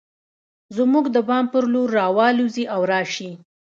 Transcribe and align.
زموږ 0.77 1.05
د 1.15 1.17
بام 1.27 1.45
پر 1.53 1.63
لور 1.73 1.87
راوالوزي 1.99 2.65
او 2.73 2.81
راشي 2.91 3.31